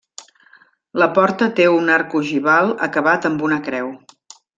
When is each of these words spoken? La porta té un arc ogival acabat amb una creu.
La 1.01 1.07
porta 1.17 1.49
té 1.59 1.67
un 1.73 1.91
arc 1.97 2.15
ogival 2.21 2.73
acabat 2.87 3.29
amb 3.31 3.45
una 3.49 3.61
creu. 3.69 3.93